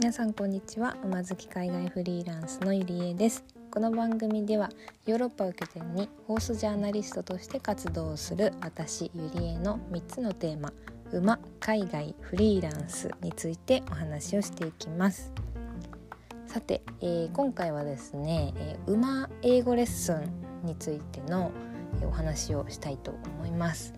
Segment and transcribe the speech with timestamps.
[0.00, 0.96] 皆さんこんにちは。
[1.02, 3.44] 馬好き海外フリーランスのゆりえです。
[3.68, 4.70] この番組では
[5.06, 10.72] ヨーロッパを拠点にホースジャーナリストとして活動する私ゆりえの3つのテーマ
[11.10, 15.32] 馬海外フリーランスについてお話をしていきます。
[16.46, 20.30] さて、えー、今回はですね、えー、馬英語レッスン
[20.62, 21.50] についての
[22.04, 23.10] お話をしたいと
[23.40, 23.92] 思います。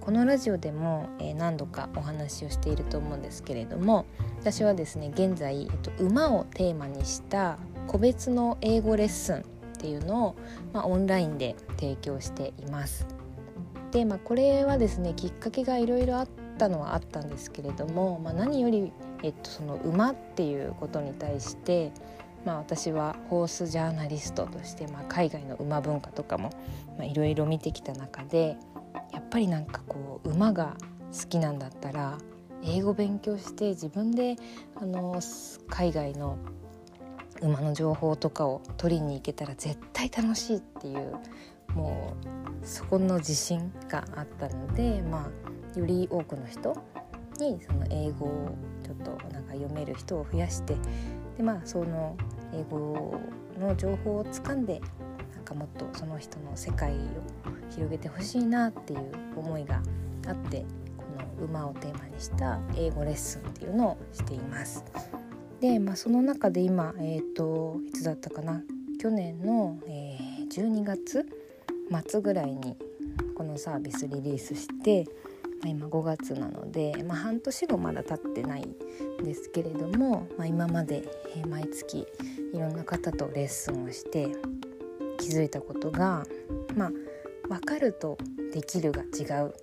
[0.00, 4.06] このラジオでも何度かお話をしていると思うんですけれども
[4.40, 9.42] 私はですね現在、えっと、馬をテーマにした個別の英語レッスンっ
[9.78, 10.36] ていうのを、
[10.72, 13.06] まあ、オンラインで提供しています。
[13.92, 21.92] で、まあ、これはですねきっかけがいろいろあったのはあったんですけれども、まあ、何より、えっと、その馬っていうことに対して、
[22.44, 26.50] まあ、私はホースジャーナリストとして、まあ、海外の馬文化とかも
[27.02, 28.56] いろいろ見てきた中で
[29.30, 30.76] ぱりなんかこう馬が
[31.12, 32.18] 好きなんだったら
[32.62, 34.36] 英語勉強して自分で
[34.76, 35.20] あの
[35.68, 36.36] 海外の
[37.40, 41.14] 馬の情報とかを取りに行けたら絶対楽しいっていう
[41.74, 42.14] も
[42.62, 45.30] うそこの自信があったので、ま
[45.74, 46.76] あ、より多くの人
[47.38, 50.76] にその英語をちょっとなんか読める人を増やして
[51.38, 52.16] で、まあ、その
[52.52, 53.18] 英語
[53.58, 54.82] の情報をつかんで
[55.50, 56.96] かもっとその人の世界を
[57.70, 59.82] 広げてほしいなっていう思いが
[60.28, 60.64] あって
[60.96, 61.04] こ
[61.38, 64.84] の馬をテーマにした英語レッスンっていうのをしています。
[65.60, 68.62] で、まあ、その中で今、えーと、いつだったかな？
[68.98, 71.26] 去年の、えー、12月
[72.08, 72.76] 末ぐらいに
[73.34, 75.04] このサービスリリースして、
[75.62, 81.02] まあ、今5月なので、まあ、半年後まだ経ってないんですけれども、まあ、今まで、
[81.48, 82.06] 毎月
[82.54, 84.28] いろんな方とレッスンをして
[85.20, 86.24] 気づいたことが
[86.74, 86.90] まあ
[87.48, 88.18] 分かると
[88.52, 89.54] できるが違う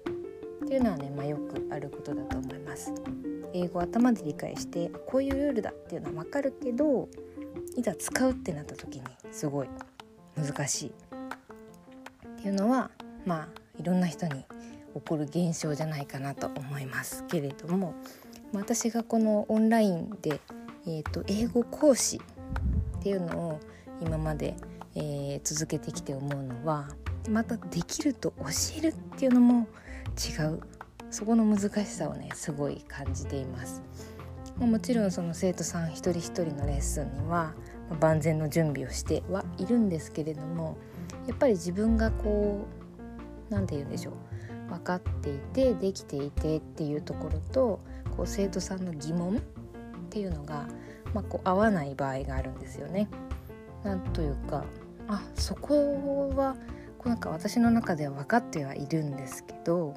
[0.65, 2.93] っていうのはね、まあ、よくあることだと思います。
[3.53, 7.07] 英語頭で理解してこういうルールだっていうのは分かるけど
[7.75, 9.69] いざ使うってなった時にすごい
[10.35, 12.91] 難しいっていうのは
[13.25, 13.47] まあ
[13.79, 14.43] いろんな人に
[14.93, 17.95] 起こる現象じゃないかなと思いますけれども
[18.53, 20.39] 私がこのオンラインで、
[20.85, 22.21] えーと、英語講師
[22.99, 23.59] っていうのを
[24.01, 24.55] 今まで、
[24.99, 26.89] えー、続けてきて思うのは
[27.29, 28.45] またできると教
[28.79, 29.67] えるっていうのも
[30.17, 30.59] 違う。
[31.09, 33.81] そこの難しさをねすごい感じています。
[34.57, 37.53] もちろんその生徒さん一人一人のレッスンには
[38.01, 40.77] 万全の準備をしてはいるんですけれども
[41.27, 42.65] やっぱり自分がこ
[43.49, 44.13] う何て言うんでしょう。
[44.69, 47.79] 分かっていてできていてっていうところと
[48.17, 49.41] こう生徒さんの疑問っ
[50.09, 50.67] ていうのが、
[51.13, 53.07] まあ、こう合わない場合があるんですよね。
[53.83, 54.65] なんというか
[55.07, 56.55] あそこは
[57.05, 59.93] なんか私の中では分かってはいるんですけど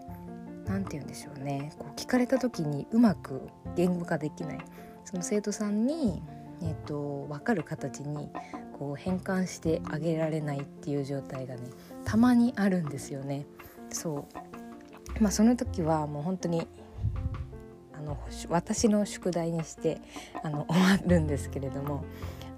[0.67, 1.73] 何て言うんでしょうね。
[1.79, 4.59] こう聞かれた時にうまく言語化できない。
[5.05, 6.23] その生徒さんに、
[6.63, 8.29] えーと、分かる形に
[8.79, 11.63] こう変換してあげられないっていう状態がね
[12.05, 13.47] たまにあるんですよね。
[13.91, 14.29] そ
[15.19, 15.23] う。
[15.23, 16.69] まあ、その時はもう本当に
[17.93, 18.17] あの
[18.49, 20.01] 私の宿題にして
[20.45, 22.05] あの終わるんですけれども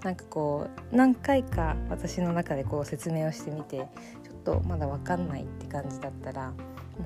[0.03, 6.53] なんかこう何回か私の中でこう説明をしてみてちょっとまだ分かんないって感じだったら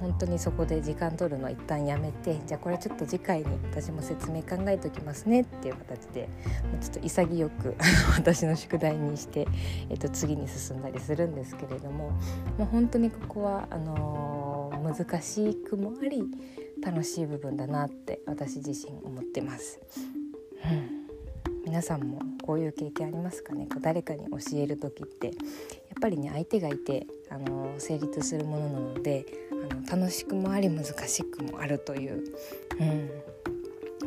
[0.02, 6.28] 本当にそこで時間取るの一旦やめてじゃあこれちょっと次回に私も説明考えておきますねっていう形で
[6.82, 7.76] ちょっと潔く
[8.18, 9.48] 私の宿題にして、
[9.90, 12.10] えっと、次に進んだりするんですけれども
[12.58, 16.24] もう本当にここはあのー、難しくもあり
[16.84, 19.80] 楽しい部分だなって私自身思ってます。
[20.66, 20.97] うん
[21.68, 23.68] 皆さんもこういう経験ありますかね？
[23.70, 25.36] こう誰かに教える時ってやっ
[26.02, 32.24] ぱりね相手がいてあの成立するものなのであの楽しくもあり難しくもあるという、
[32.80, 33.10] うん。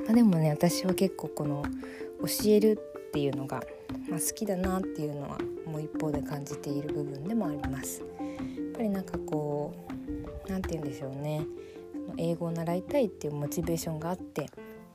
[0.06, 1.62] まあ、でもね私は結構この
[2.22, 3.62] 教えるっていうのが、
[4.08, 8.00] まあ、好きだなっていうのはもう一方で感じている部分でもあります。
[8.00, 8.08] やっ
[8.72, 9.74] ぱりなんかこ
[10.46, 11.44] う何て言うんでしょうね。
[12.16, 14.50] 英語を習いたいっていうモチベーションがあって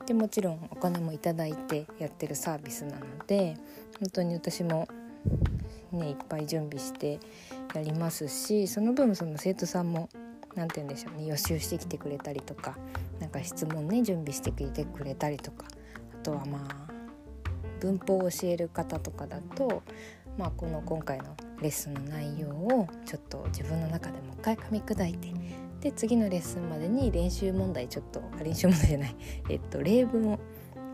[0.06, 3.56] でもちろんお金も頂いてやってるサービスなので
[3.98, 4.88] 本当に私も
[5.92, 7.18] ねいっぱい準備して
[7.74, 10.08] やりますしその分その生徒さんも
[10.54, 12.76] 何て言うんでしょうね予習してきてくれたりとか
[13.20, 15.66] 何か質問ね準備してきてくれたりとか
[16.14, 16.92] あとはまあ
[17.80, 19.82] 文法を教える方とかだと、
[20.38, 25.28] まあ、この今回のレッスンの内容をちょっと自分の中でもう一回噛み砕いて
[25.86, 29.16] で次のレッスンまでに練習問題ちょっと練習問題じゃない、
[29.48, 30.38] えっと、例文を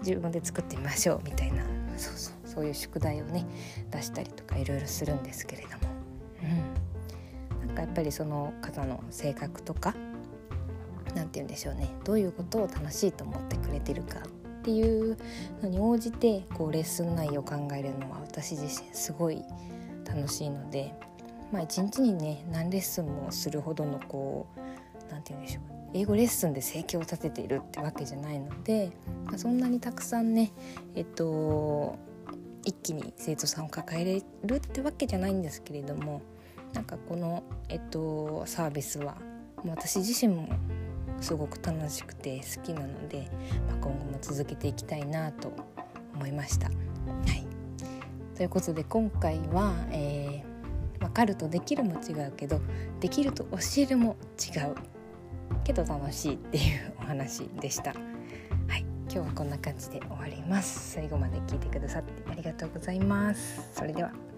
[0.00, 1.64] 自分で作ってみましょうみたいな
[1.96, 3.46] そうそうそういう宿題をね
[3.90, 5.76] 出したりとかいろいろするんですけれども、
[7.62, 9.94] うん、なんかやっぱりその方の性格とか
[11.14, 11.88] 何て言うんでしょうね。
[12.04, 14.22] どういうことを楽しいと思ってくれてるかっ
[14.62, 15.16] っていう
[15.60, 19.42] のに応じてこうレッスン内容を考えるのは私自身すごい
[20.06, 20.94] 楽しいので、
[21.52, 24.60] まあ、一日にね何レッスンもするほどのこう
[25.10, 25.64] 何て言うんでしょう
[25.94, 28.90] 英語レッスンで生計を立てているってわけじゃないので、
[29.26, 30.52] まあ、そんなにたくさんね
[30.94, 31.99] えっと
[32.64, 36.22] 一気に生徒さんを抱えれるってわけじゃないんですけれども
[36.72, 39.16] なんかこの、えっと、サービスは
[39.66, 40.49] 私自身も
[41.20, 43.28] すごく楽しくて好きなので、
[43.69, 45.52] まあ、今後も続けていきたいなと
[46.14, 46.69] 思いました。
[46.69, 47.46] はい、
[48.37, 50.31] ということで今回は、えー、
[51.12, 52.61] かるとできるも違うけど
[53.00, 54.75] できると教えるも違う
[55.64, 57.93] けど楽しいっていうお話でした。
[57.93, 60.93] はい、今日はこんな感じで終わります。
[60.93, 63.70] 最後まで聞いてくださってありがとうございます。
[63.75, 64.31] それでは。